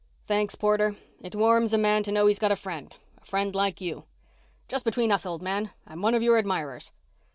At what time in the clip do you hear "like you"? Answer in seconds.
3.53-4.05